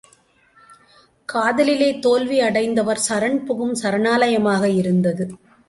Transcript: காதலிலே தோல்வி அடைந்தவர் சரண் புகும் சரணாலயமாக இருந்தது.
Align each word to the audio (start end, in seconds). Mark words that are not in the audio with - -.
காதலிலே 1.29 1.99
தோல்வி 1.99 2.39
அடைந்தவர் 2.39 3.03
சரண் 3.09 3.39
புகும் 3.45 3.75
சரணாலயமாக 3.75 4.63
இருந்தது. 4.77 5.27